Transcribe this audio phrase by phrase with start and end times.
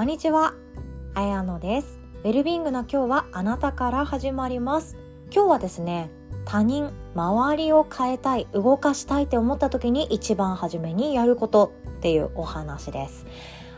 [0.00, 0.54] こんにちは、
[1.12, 2.00] あやのです。
[2.24, 4.96] ウェルビーイングの今日はあなたから始まります。
[5.30, 6.10] 今日はですね、
[6.46, 13.26] 他人、周りを変えたい、動かしたいって思った時に一番初めにやることっていうお話です。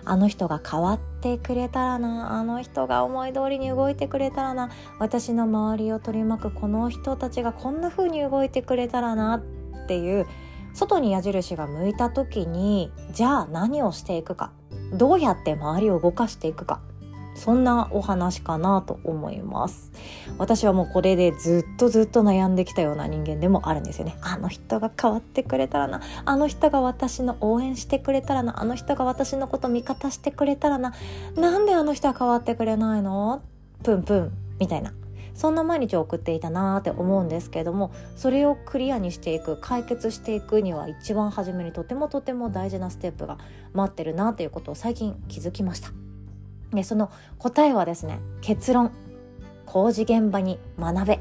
[0.04, 4.70] あの人が変わってくれたらな、あの人が思い通りに動いてくれたらな、
[5.00, 10.28] 私の周りを取り巻くこの人たちがこんな風に動いてくれたらなっていう
[10.72, 14.52] 外に矢印が向いた時にじゃあ何をしていくか
[14.92, 16.80] どうやって周りを動かしていくか。
[17.34, 19.90] そんなお話かなと思います。
[20.36, 24.16] 私はもうこれでずっとずっと悩んできたような人間でもあるんですよね。
[24.20, 26.02] あの人が変わってくれたらな。
[26.26, 28.60] あの人が私の応援してくれたらな。
[28.60, 30.92] あの人が私のこと味方してくれたらな。
[31.34, 33.40] なんであの人は変わってくれないの？
[33.82, 34.32] プンプン。
[34.58, 34.92] みたいな。
[35.42, 43.38] そんな毎日を送っていたなーって思うんですけれどもそれをクリアにしていく解決していくには一番初めにとてもとても大事なステップが
[43.72, 45.90] 待ってるなということを最近気づきました。
[46.72, 48.92] でその答えはですね結論。
[49.66, 51.20] 工事現場に学べ。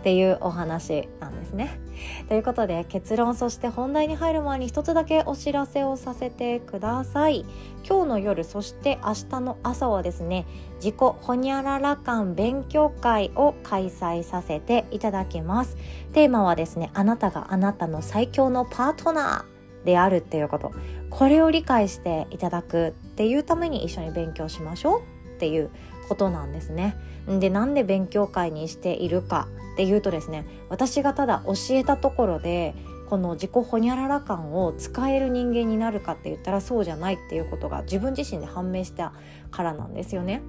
[0.00, 1.80] っていうお話なんですね。
[2.28, 7.44] ということで結論そして本題に入る前に一つだけお知らせをさせてください。
[7.88, 15.76] 今日の夜そして明日の朝はですね自己ホニャララ館勉強会を開催させていただきます。
[16.12, 20.72] テーマはですねあなたがあなたの最強のパートナーであるっていうこと
[21.10, 25.02] これを理解していただくっていうために一緒に勉強しましょう
[25.36, 25.70] っていう
[26.08, 26.96] ことなんですね。
[27.26, 32.74] でなんで勉強会にしているかっていうとですね私がただ教えたところで
[33.08, 39.12] この自己ホニャララ感を使える人間になるかって言ったらそうじゃないっていうことが自分自身で判明した
[39.50, 40.42] からなんですよね。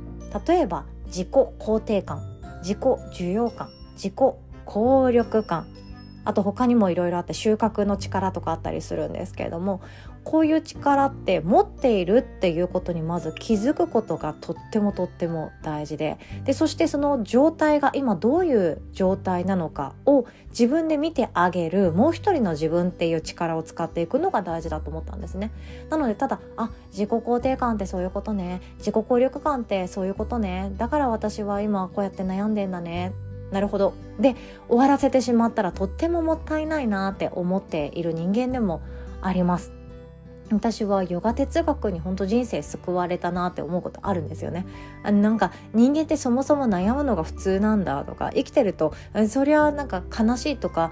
[0.47, 2.21] 例えば自己肯定感
[2.61, 2.77] 自己
[3.13, 4.13] 需要感自己
[4.65, 5.67] 効力感
[6.27, 9.81] あと他にもいろいろあって収穫の力とかあったりするんですけれども
[10.25, 25.51] こういう力って持っているっていうことにまず気づくことがとってもとっても大事ででそしてその状態が今どういう状態なのかを自分で見てあげるもう一人の自分っていう力を使っていくのが大事だと思ったんですね。
[25.89, 33.13] なのでただあ自己肯定感ってそういうことね自己効力感ってそういうことねだから私は今こうやって悩んでんだね
[33.51, 33.93] なるほど。
[34.19, 34.35] で
[34.67, 38.81] 終わらせてしまったらとってももったいないなって思っている人間でも
[39.21, 39.76] あります。
[40.51, 44.65] 私はヨガ哲学に本当人生救われたなって思うことあるんですよね。
[45.03, 48.93] あなんか人間ってそもそも悩むのが普通なんだとか生きてると
[49.29, 50.91] そりゃなんか悲しいとか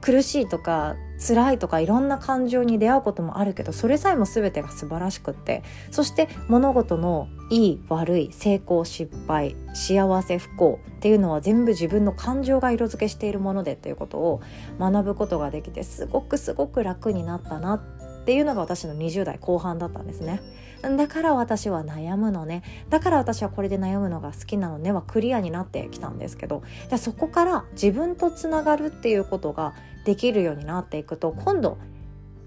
[0.00, 14.40] 苦しいとか辛いとかいろんな感情に出会うこともあるけどそれさえも全てが素晴らしくってそして物事のいい悪い成功失敗幸せ不幸っていうのは全部自分の感情が色付けしているものでっていうことを
[14.78, 17.82] 学ぶことができてすごくすごく楽になったな
[18.30, 20.40] っていうのが私の20代後半だったんですね。
[20.82, 22.62] だから私は悩むのね。
[22.88, 26.62] だから私はこれで悩むのが好きなのねはクリアになってきたんですけど。
[26.88, 29.74] じゃそこから自分とつながるっていうことが
[30.04, 31.78] できるようになっていくと今度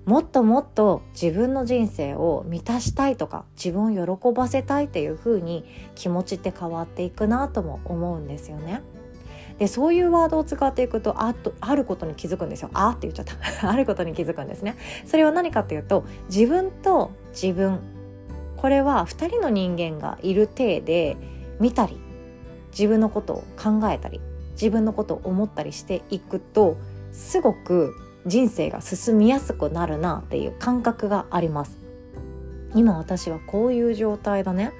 [0.06, 5.66] もっともっと自分の人生を満たしたいとか自分を喜ばせたいっていう風に
[5.96, 8.82] 気持ちって変わっていくなとも思うんですよね。
[9.60, 12.70] でそういうワードを使っていくとあとあることに気づくんですよ。
[12.74, 13.36] あって言っちゃった。
[13.70, 14.76] あることに気づくんですね。
[15.06, 17.80] それは何かっていうと自分と自分。
[18.58, 21.18] これは2人の人間がいる体で
[21.60, 21.98] 見たり
[22.72, 24.22] 自分のことを考えたり
[24.54, 26.78] 自分のことを思ったりしていくと
[27.12, 27.94] すごく
[28.26, 31.78] 人生が進みやすくなるなっていう感覚があります。
[32.76, 34.72] 今私はこういう状態だね。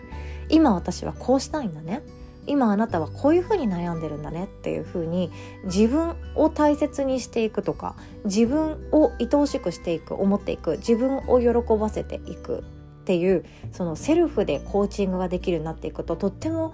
[0.50, 2.02] 今私はこうしたいんだね。
[2.46, 5.32] 今あなたはこういうふうに悩んでるんだねっていうふうに
[5.66, 7.96] 自分を大切にしていくとか
[8.26, 12.64] 自分を愛おしくしていく思っていく自分を喜ばせていく
[13.04, 16.74] っていうそのセルフでコーチングができるようになっていくととっても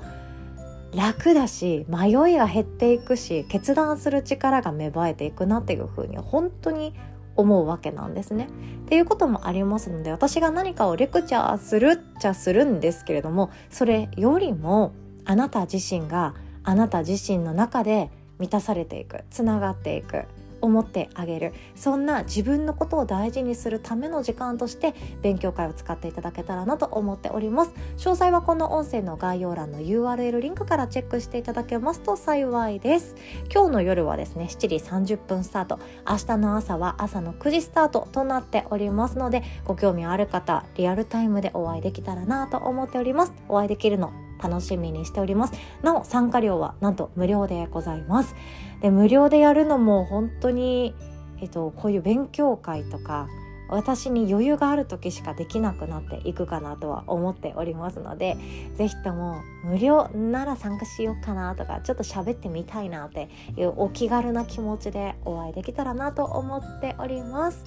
[0.96, 6.94] 楽だし迷いが減っていくし決断する力が芽生えていくなっていうふうに本当に
[7.35, 8.50] 思うわけなんですね。
[8.85, 14.94] っていうこともありますので私が何かをレクチャーするっちゃするんですけれどもそれよりも
[15.26, 16.34] あなた自身が
[16.64, 20.26] あなた自身の中で満たされていくつながっていく
[20.62, 21.54] 思ってあげる。
[21.76, 27.72] そんな自分のことを大事にするための時間として勉強会を使っていただけたらなと思っております。
[27.98, 33.16] 詳細はこの音声の概要欄の URL リンクからチェックしていただけますと幸いです。
[33.54, 34.76] 今日の夜はですね7時
[35.16, 35.80] 30分スタート。
[36.06, 43.34] 明日の朝は朝の9時スタートとなっておりますのでご興味ある方リアルタイムでお会いできたらなと思っております。
[43.48, 48.36] お会いできるの楽しみにしておりますなお参加料はなんと無料でございます
[48.82, 50.96] で無料でやるのも本当に
[51.41, 53.28] えっとこういう勉強会とか
[53.70, 58.36] 私に余裕がある時しかできなくなっていくかなとは思っておりますので
[58.76, 67.64] 是非とも無料なら参加しようかなとかちょっと喋ってみたいなっていうお気軽な気持ちでお会いできたらなと思っております。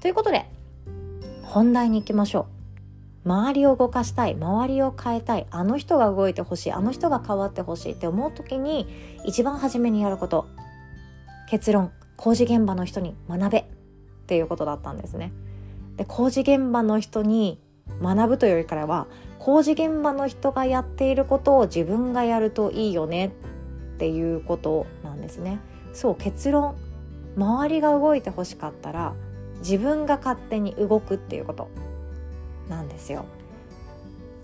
[0.00, 0.46] ということで
[1.42, 2.61] 本題に行きましょう。
[3.24, 8.86] 周りを動かしたい周りを変えたいあの人が動いてほしいあの人が変わってほしいって思う時に
[9.24, 10.48] 一番初めにやること
[11.48, 13.64] 結論工事現場の人に学べっ
[14.26, 15.32] ていうことだったんですね。
[15.96, 17.60] で工事現場の人に
[18.00, 19.06] 学ぶというよりからは
[19.38, 25.58] 工事現場の人がやっていることを自分がやるといいよねっていうことなんですね。
[25.92, 26.76] そう結論
[27.36, 29.14] 周りが動いてほしかったら
[29.58, 31.68] 自分が勝手に動くっていうこと
[32.68, 33.24] なんですよ。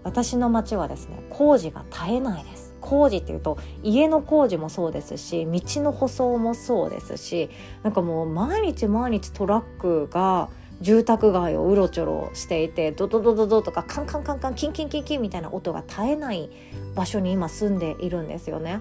[0.04, 7.50] 私の町はですね工事が絶えないです工事っていうと家の工事もそうですし道の舗装もそうですし
[7.82, 10.48] なんかもう毎日毎日トラックが
[10.80, 16.48] 住宅街をうろちょろしていてドドドドドとかカンカンカンカンキンキンキンキンみたいな音が絶えない
[16.94, 18.80] 場所に今住んでいるんですよね。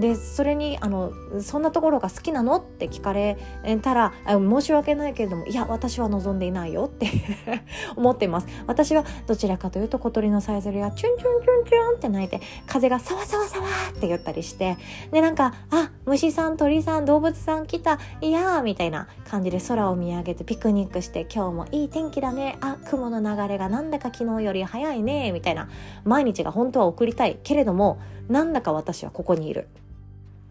[0.00, 3.36] でそれにあの「そんなところが好きなの?」って聞かれ
[3.82, 7.06] たら申し訳ないけれども「いや私は望んでいないよ」って
[7.96, 14.76] 思っています私はどちらかというと小鳥のさえずりがチュンチュンチュンチュンって鳴いて風がサワサワサワって言ったりして
[15.12, 25.68] でなんか「あ虫さん鳥さん動物さん来たいやー」みたいな感じで空を見上げてピクニックして「今日もいい天気だねあ雲の流れがなんだか昨日より早いね」みたいな
[26.04, 27.98] 毎日が本当は送りたいけれども
[28.28, 29.68] なんだか私はここにいる。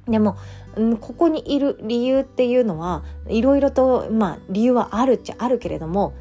[0.07, 0.38] でも、
[0.75, 6.13] うん、ここにいる理由っていうのはいろいろと、まあ、理由はあるっちゃあるけれども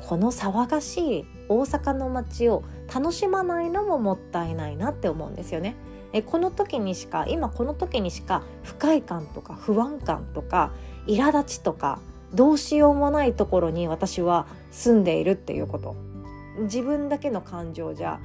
[0.00, 2.62] この騒がしい大阪の街を
[2.92, 5.74] 楽しまないのももったいないなって思うんですよね。
[6.12, 10.72] えこの時にしか今この時にしか不快感とか不安感とか
[11.06, 12.00] 苛立ちとか
[12.34, 15.96] どうしようもないところに私は住んでいるっていうこと
[16.60, 18.20] 自分だけの感情じゃ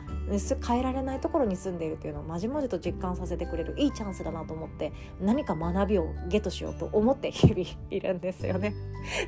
[0.67, 4.91] 変えられないところに住んでいるというのをまじまじと実感させてくれるいいチャンスだなと思って
[5.21, 8.73] 何か学びをゲットしようと思って日々いるんですよね。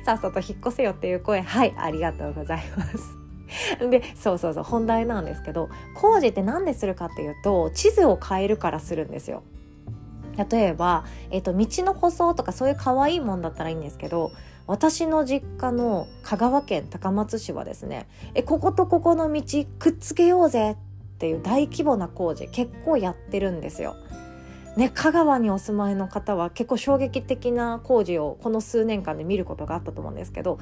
[0.04, 3.16] さっさと引っ越せよっていう声はいありがとうございます。
[3.90, 9.42] でそうそうそう本題なんですけど工事って何でするかっていうと地図を変えるからするんですよ。
[10.48, 14.32] 例えば、えーと、道の舗装とかそういう可愛いもんだったらいいんですけど
[14.66, 20.76] 私の実家の香川県高松市はですねえこことここの道くっつけようぜっ
[21.18, 23.96] ていう大規模な工事結構やってるんですよ。
[24.76, 30.60] ね、香川にお住まいの方は結構衝撃的な工事をこの数年間で見ることがあったと思うんですけど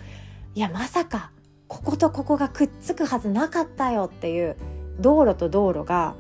[0.55, 1.31] いやまさか
[1.69, 4.57] こことここがくっつくはずなかったよっていう
[4.99, 6.15] 道路と道路が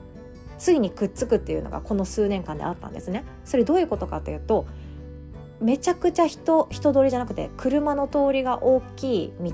[0.59, 3.25] ついにくっつくっていうのがこの数年間であったんですね。
[3.45, 4.67] それどういうことかというと
[5.61, 9.53] めちゃくちゃ人人通りじゃなくて車の通りが大きい道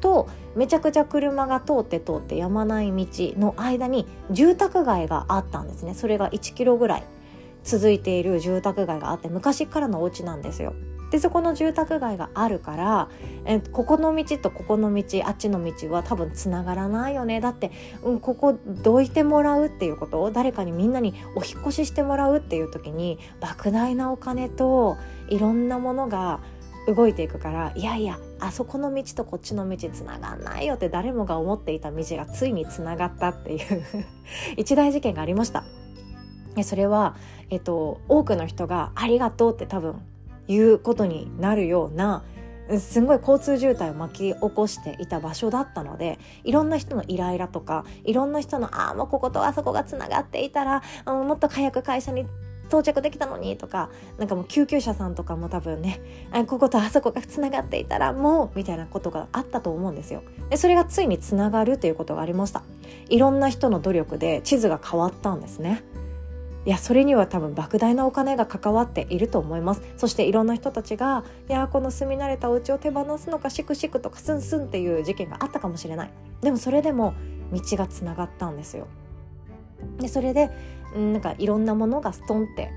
[0.00, 3.06] とめちゃくちゃ車が通って通ってやまない道
[3.38, 7.04] の間に住宅街があったんですねそれが1キロぐらい
[7.62, 10.74] 続いている住宅街があって昔からのお家なんですよ
[11.10, 13.08] でそこの住宅街があるから
[13.44, 17.70] えここの道とここの道あっちの道は多分つながらないよねだって、
[18.02, 24.96] うん、ここどいてもらうっていうことを誰かにみんなにお引越ししてもらうっていう時に莫大なお金と
[25.28, 26.40] いろんなものが
[26.86, 33.84] 動いていくからいやいやあそこの道とこっちの道つながんないよって誰もが思っていた道がついにつながったっていう
[34.56, 35.64] 一大事件がありました。
[36.62, 37.16] それは、
[37.50, 39.96] えっと、多くの人が「ありがとう」って多分
[40.48, 42.24] いうことになるような
[42.78, 52.26] すごい交通渋滞を巻き起こしていた場所だったのでいろんな人のイライラとかいろんな人の「ああもうこことあそこがつながっていたらもっと早く会社に
[52.68, 56.00] 到着できたのにとかなんかもう救急車さんとかも多分ね
[56.46, 60.22] こことあそこがつながっていたらもうみたいなことがあったと思うんですよ。
[60.48, 62.62] でそれがついにつながるということがありました。
[63.10, 65.84] いろんな人の努力で地図が変わったんですね。
[66.66, 69.82] いやそれには多分莫大なお金が関わっていると思います。
[69.96, 76.10] そしていろんな人たちがいやこの住み慣れたお家を手放すのかシクシクとかスンスンっていう事件があったかもしれない。
[76.40, 77.14] でもそれでも
[77.52, 78.86] 道がつながったんですよ。
[79.98, 80.50] でそれで
[80.94, 82.70] なんかいろんなものがストンって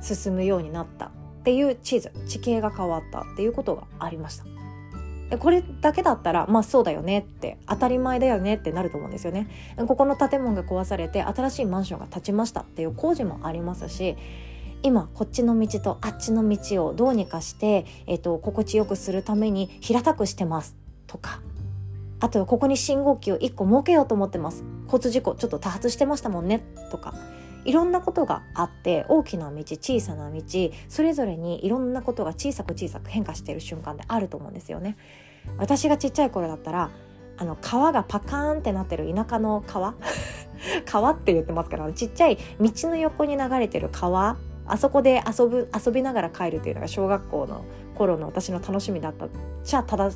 [0.00, 1.10] 進むようになったっ
[1.44, 4.53] ていう地図地形が変わったっていうことがありました。
[5.38, 9.48] これだけだったらまあそうだよねって当たり前だよねってなると思うんですよね。
[9.86, 14.16] ここの建物が壊されて新しいマンションが建ちましたっていう工事もありますし
[14.82, 20.76] 今こっちの道とあっちの道をどうにかして、えーと、心地よくするために平たくしてます
[21.06, 21.40] とか
[22.20, 24.64] あとここに信号機を1個設けようと思ってます。
[24.84, 27.14] 交通事故ちょっと多発してましたもんねとか。
[27.64, 30.42] いろんなことがあって大きな道小さな道
[30.88, 34.96] それぞれにいろんなことが小さく小さく変化している瞬間であると思うんですよね。
[35.58, 36.90] 私がちっちゃい頃だったら
[37.36, 39.94] あの川がパカーンってなってる田舎の川。
[40.86, 44.36] 川って言ってますからちっちゃい道の横に流れてる川。
[44.66, 47.64] あそこで遊ぶ遊びながら帰るっていうのが小学校の
[47.96, 49.28] 頃の私の楽しみだった。
[49.62, 50.10] じゃあただ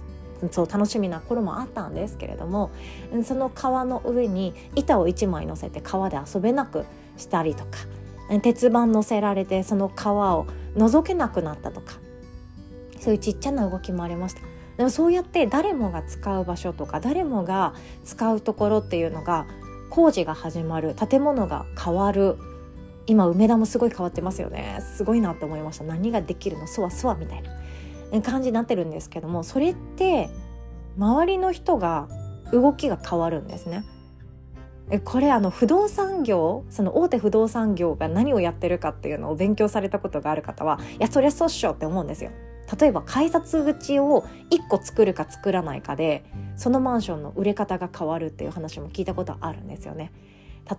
[0.50, 2.70] そう楽しみな頃もあったんですけれども
[3.24, 6.84] その川の上に板を1枚乗せて川で遊べなく
[7.18, 7.70] したりとか
[8.42, 10.46] 鉄板乗せられてその川を
[10.76, 11.94] 覗けなくなったとか
[13.00, 14.40] そういうちっちゃな動きもありました。
[14.76, 19.46] でもそうやって誰もが使う場所とか誰もが使うところっていうのが
[19.90, 22.38] 工事が始まる建物が変わる
[23.06, 24.80] 今梅田もすごい変わってますよね。
[24.96, 25.84] すごいなって思いました。
[25.84, 26.66] 何ができるの？
[26.66, 30.30] そわそわみたいな感じになってるんですけどもそれって
[30.96, 32.08] 周りの人が
[32.52, 33.84] 動きが変わるんですね。
[35.04, 42.30] これあの不動産業その大手不動産業が何をやってるかっていうのを勉強されたことがある方はいやそりゃそうっしょって思うんですよ
[42.78, 46.24] 例えば改札口を1個作るか作らないかで
[46.56, 50.12] そのマンションの売れ方が変わるっていう話も聞いたことあるんですよね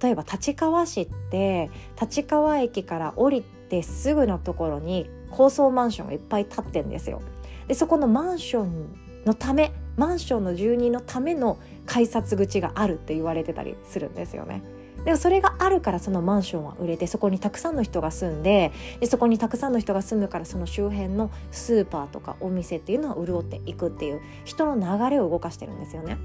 [0.02, 7.22] 例えば立川市って立川駅から降りてすぐのところに高層マンションがいっぱい建ってんですよ。
[7.68, 14.64] でそこのマンションのためマンションの住人のための改札口があるって言われてたりするんですよね。
[15.04, 26.18] でもそれがあるからそのマンションは売れてそこにたくさんの人が住んででそこにたくさんの人が住むからその周辺のスーパーとかお店っていうのは潤っていくっていう人の流れを動かしてるんですよね。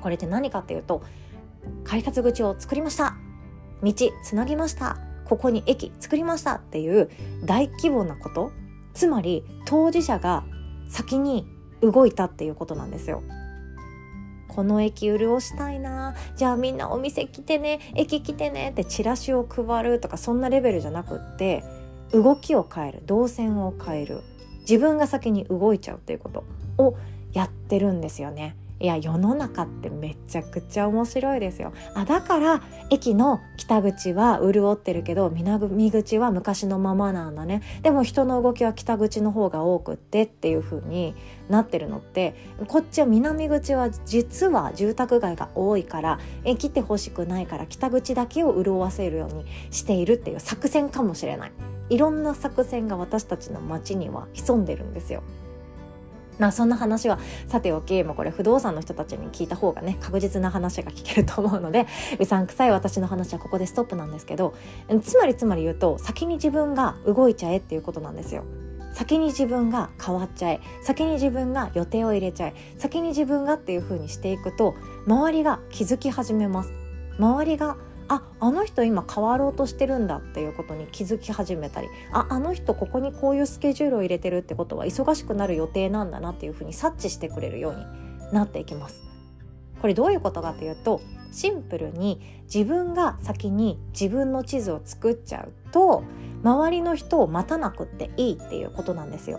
[0.00, 1.02] これって何かっていうと
[1.84, 3.16] 改札口を作りました
[3.82, 3.92] 道
[4.22, 7.10] つなぎましたここに駅作りましたっていう
[7.44, 8.52] 大規模なこと
[8.94, 10.44] つまり当事者が
[10.88, 11.46] 先に
[11.82, 13.22] 動いたっていうことなんですよ。
[14.48, 16.14] この駅潤したいな。
[16.36, 17.80] じゃあみんなお店来てね。
[17.94, 18.70] 駅来てね。
[18.70, 21.64] ってチラシを配るとかそんなレベルじゃなくって
[22.12, 23.02] 動きを変える。
[23.06, 24.22] 動線を変える。
[24.60, 26.44] 自分が先に動いちゃうっていうこと
[26.78, 26.96] を
[27.32, 28.56] やってるんですよね。
[28.80, 31.74] いや世の中ってめちゃくちゃ面白いですよ。
[31.94, 37.62] あだから駅の北口は潤ってるけど南口は昔のままなんだね。
[37.82, 41.14] でも人の動きは北口の方が多くってっていう風に
[41.50, 42.34] なってるのって
[42.68, 51.52] こっちは南口は実は住宅街が多いからえ来てほしくないから北口だけを潤わせるようにしているっていう作戦かもしれない。
[51.90, 55.22] いろんな作戦が私たちの街には潜んでるんですよ。
[56.40, 61.86] まあそんな話はさておきもうこれ不動産の人たちに聞いた方がね確実な話が聞けると思うので
[62.18, 64.54] うさんくさい私の話はここでストップなんですけど
[65.02, 68.44] つまりつまり言うと先に自分が動いちゃえっていうことなんですよ。
[68.92, 70.60] 先に自分が変わっちゃえ。
[70.82, 72.54] 先に自分が予定を入れちゃえ。
[72.76, 74.74] 先に自分がっていう風にしていくと
[75.06, 76.72] 周りが気づき始めます。
[77.18, 77.76] 周りが
[78.10, 89.00] ああの人今変わろうとしてるんだっていうことに気づき始めたりああの人ここにこういうスケジュールを入れてるってことは忙しくなる予定なんだなっていうふうに察知してくれるようになっていきます。
[89.80, 91.00] これどういうことかというと
[91.30, 92.20] シンプルに
[92.52, 96.02] 自分が先に自分の地図を作っちゃうと
[96.42, 99.38] 周りの人を待たなくっていいっていうことなんですよ。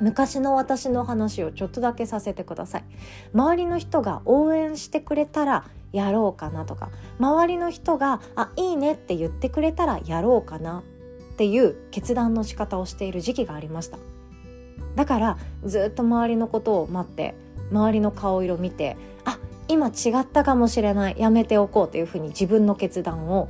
[0.00, 2.84] 昔の私の話をちょっとだけさせてください
[3.34, 13.98] 周りの人が応援してくれたらやろうかなとか周りの人が「あいいね」って言ってくれたらやろうかなっていう決断の仕方をしている時期がありました。
[14.96, 17.34] だからずっと周りのことを待って
[17.70, 23.48] 周りの顔色見てあ今違ったかもしれないやめておこうというふうに自分の決断を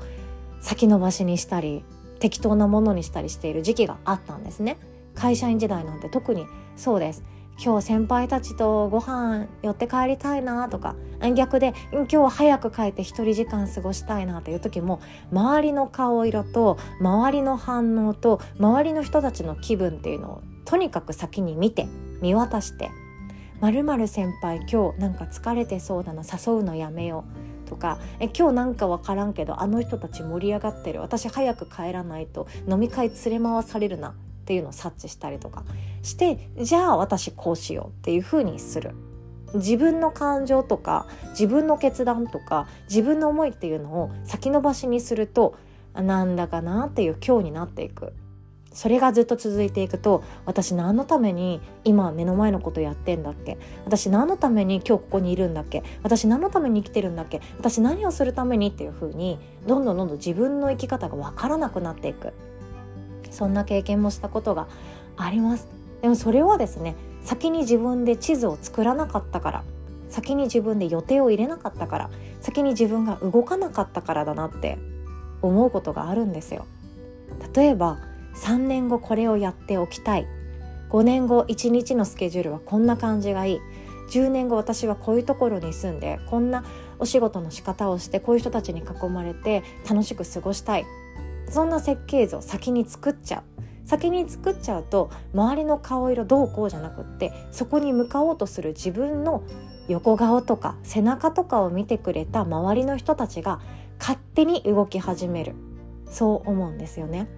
[0.61, 1.85] 先延ばしにしたり
[2.18, 4.76] 適当なものにしたりしている時期があったんですね。
[5.14, 7.25] 会社員時代なんて特にそうです。
[7.62, 10.95] 今日先輩たちとご飯寄って帰りたいなとか
[11.35, 15.00] 逆で今日は早く帰って一人時間過ごしたいなという時も
[15.33, 21.88] 周りの顔色と周りの反応と周りの人たちの気分っていうのをとにかく先に見て
[22.21, 22.91] 見渡して
[23.61, 34.15] 「まる先輩今日なんか疲れてそうだな誘うのやめよう」とかえ今日なんか分からんけどあの人たち盛り上がってる私早く帰らないと飲み会連れ回されるな
[34.49, 35.62] っていうのを察知したりとか。
[36.00, 38.93] してじゃあ私こうしようっていうふうにする。
[39.52, 45.55] 自分の感情とか自分の決断とか自分の思いっていうのを先延ばしにすると
[45.95, 48.14] なんだかなっていう今日になっていく。
[48.73, 53.59] それがずっと続いていくと私何のために今目の前のことやってんだっけ？
[53.85, 55.83] 私何のために今日ここにいるんだっけ？
[56.02, 57.43] 私何のために生きてるんだっけ？
[57.59, 62.33] 私何をするためにっていう風にどんどんどんどん自分の生き方が分からなくなっていく。
[63.30, 64.68] そんな経験もしたことが
[65.16, 65.68] あります。
[66.02, 69.64] でもそれはですね先に自分で地図を作らなかったから
[70.08, 74.78] 先に自分で予定を入れなかったから先に自分が動かなかったからだなって
[75.42, 76.66] 思うことがあるんですよ。
[77.54, 77.99] 例えば
[78.37, 80.26] 3年後これをやっておきたい。
[80.90, 83.61] 5年後1日のスケジュールはこんな感じがいい。
[84.11, 86.64] 10年後私はこういうところに住んでこんな
[86.99, 90.87] お仕事の仕方をしてこういう人たちに囲まれて楽しく過ごしたい。
[91.50, 93.43] そんな設計図を先に作っちゃう。
[93.88, 99.43] 先に作っちゃうと周りの顔色どうこうじゃなくってそこに向かおうとする自分の
[99.88, 103.61] 横顔とか背中とかを見てくれた周りの人たちが
[103.99, 105.55] 勝手に動き始める。
[106.11, 107.28] そう思うんですよね。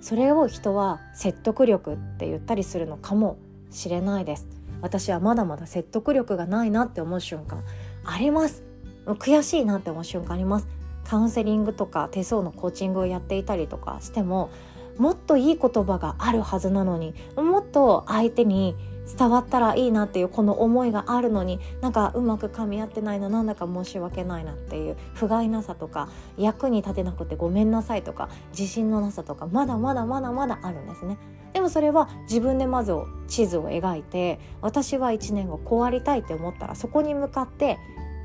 [0.00, 3.36] それを人は説得力って言ったりするのかも
[3.70, 4.48] しれないです。
[4.80, 7.62] 私はまだまだ説得力がないなって思う瞬間
[8.04, 8.62] あります。
[9.06, 10.79] 悔しいなって思う瞬間あります。
[11.04, 14.50] カウンセリングとか手相のコーチングをやっていたりとかしても
[14.98, 18.76] もっといい言葉があるはずなのにもっと相手に
[19.18, 31.18] 伝わったらいいなっていうこの思いがあるのになんかうまく噛み合ってないななんだか申し訳ないなっていう不甲斐なさとか役に立てなくてごめんなさいとか自信のなさとかまだまだまだまだあるんですね。
[31.52, 32.92] でもそれは自分でまず
[33.26, 37.78] 地図を描いて私は1年後こうありたいって思ったらそこに向かって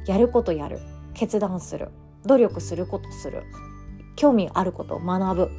[0.06, 0.80] やることやる
[1.14, 1.90] 決断する。
[2.28, 3.44] 努力することする。
[4.16, 5.52] 興味あることを学ぶ。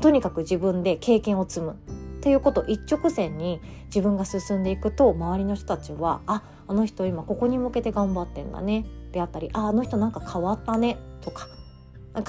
[0.00, 1.76] とにかく自分で経験を積む。
[2.18, 8.86] っていうこと一直線に自分が進んでいくと周りの人たちはああの人今ここに向けて頑張ってんだね。
[9.12, 10.98] であったりああの人なんか変わったね。
[11.20, 11.48] とか。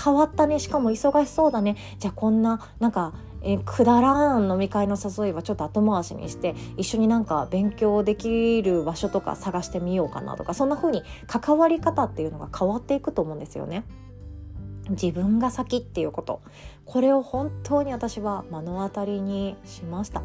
[0.03, 0.59] 変わったね。
[0.59, 1.75] しかも忙しそうだね。
[1.97, 13.83] じゃあこんななんかえくだらん飲み会の誘いはちょっと後回しにして一緒になんか勉強できる場所とか探してみようかなとかそんな風に関わり方っていうのが変わっていくと思うんですよね。
[14.89, 16.41] 自分が先っていうこと
[16.85, 20.23] これを本当に私は目の当たりにしました。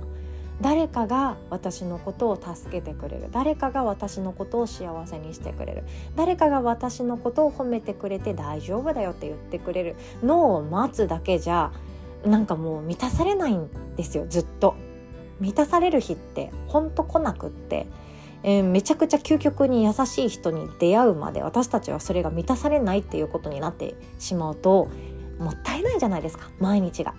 [0.61, 3.29] 誰かが私のことを助けてくれる。
[3.33, 5.85] 誰かが私のことを幸せにしてくれる。
[6.17, 11.73] 誰かが私のことを褒めてくれて大丈夫だよって言ってくれるのを待つだけじゃ
[12.25, 14.75] なんかもう満たされないんですよずっと。
[15.41, 17.87] 満たされる日ってほんと来なくって。
[18.47, 24.91] えー、めちゃくちゃ究極に優しい人に出会うまで私たちはそれが満たされないっていうことになってしまうと
[25.39, 27.15] もったいないじゃないですか毎日が。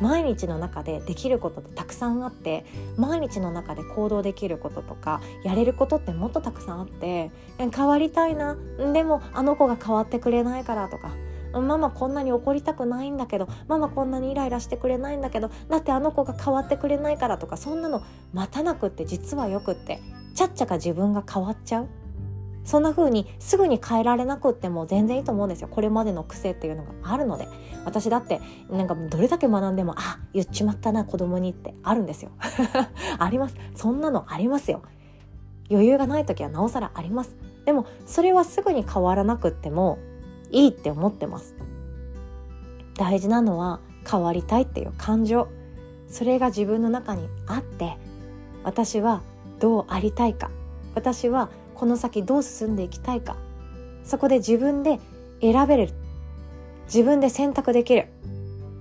[0.00, 2.64] 毎日の中でできることってたくさんあって
[2.96, 8.56] 毎日の中で行動できることとかやれることってもっとたくさんあって変わりたいな。
[8.94, 11.10] でもあの子が変わってくれないからとか
[11.52, 20.00] ママこんなに怒りたくないんだけどママこんなにイライラしてくれないんだけどだってあの子が変わってくれないからとかそんなの待たなくって実はよくって
[20.34, 21.88] ちゃっちゃか自分が変わっちゃう。
[22.62, 25.68] そんな風にすぐに変えられなくっても全然いいと思うんですよ。
[25.68, 27.48] これまでの癖っていうのがあるので。
[27.84, 32.30] 私だってなんかどれだけ学んでもあ言っちまったな子供にってあるんですよ。
[33.18, 33.56] あります。
[33.74, 34.82] そんなのありますよ。
[35.70, 37.36] 余裕がない時はなおさらあります。
[37.64, 39.98] でもそれはすぐに変わらなくっても
[40.50, 41.54] いいって思ってます。
[42.96, 45.48] 大事なのは変わりたいっていう感情。
[46.08, 47.96] それが自分の中にあって
[48.64, 49.22] 私は
[49.60, 50.50] どうありたいか。
[50.94, 53.36] 私はこの先どう進んでいきたいか。
[54.04, 54.98] そこで自分で
[55.40, 55.90] 選べる。
[56.86, 58.08] 自分で選択できる。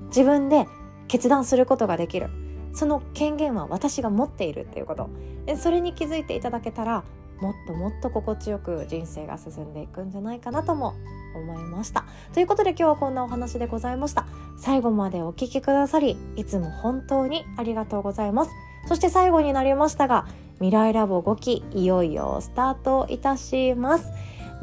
[0.08, 0.68] 自分で
[1.08, 2.30] 決断することができる。
[2.74, 5.10] その権限は私が持っているっていうこと。
[5.58, 7.04] それに気づいていただけたら
[7.42, 10.96] もっともっと心地よく人生が進んでいくんじゃないかなとも
[11.36, 12.06] 思いました。
[12.34, 14.26] ということで今日はこんなお話でございました。
[14.58, 18.52] 最後までお聴きくださりいつも本当にありがとうございます。
[18.88, 24.10] そして最後になりましたが未来ラボ5期いよいよスタートいたします。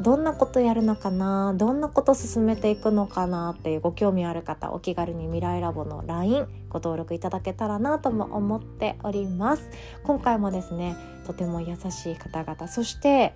[0.01, 1.53] どんなことやるのかな？
[1.57, 9.69] どんなこと進めていくのかなっていうご興味ある方お気軽に未来ラボの LINE ご登録いただけたらなとも思っております。
[10.03, 13.33] 今回もですねとても優しい方々そして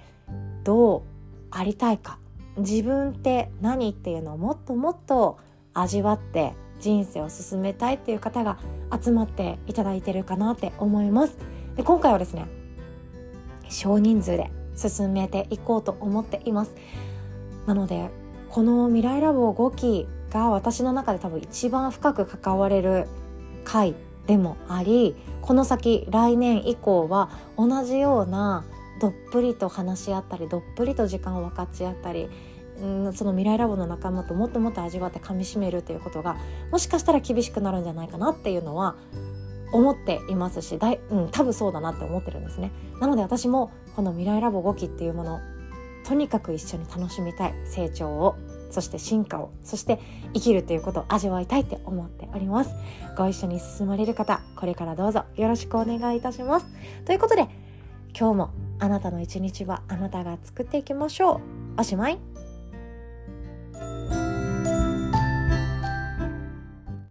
[0.63, 1.01] どう
[1.49, 2.19] ありたいか？
[2.57, 5.39] 自分って何っていうのをもっともっと
[5.73, 8.59] 味わって人生を進めたいっていう方が
[9.03, 11.37] 集まっていただいてるかなって思います。
[11.75, 12.45] で今回はですね
[13.67, 14.51] 少人数で
[14.89, 16.73] 進めていこうと思っています。
[17.65, 18.09] なので
[18.49, 23.07] この未来ラボ5期が私の中で多分一番深く関われる
[23.63, 23.95] 回
[24.27, 28.63] でもありこの先来年以降は同じような
[29.01, 32.29] どっぷりと話し合ったりどっぷりと時間を分かち合ったり
[32.81, 36.37] うんその未来ラボの仲間ともっともっと味わって噛みしめるっていうことが
[36.71, 38.95] もしかしたら厳しくなるんじゃないかなっていうのは
[39.71, 42.71] 思っていますしだい、うん、多分そうだなって思ってるんですね。
[42.99, 45.39] なので私もこの未来ラボ5期っていうもの
[46.03, 48.35] とにかく一緒に楽しみたい成長を
[48.71, 49.99] そして進化をそして
[50.33, 52.71] 生きるということを味わいたいって思っております。
[53.17, 56.67] ご一緒に進まれる方これからどうぞよろしくお願いいたします。
[57.05, 57.47] ということで
[58.17, 58.49] 今日も
[58.79, 61.35] あなたの一日はあなたが作っていきましょ
[61.77, 61.81] う。
[61.81, 62.30] おしまい。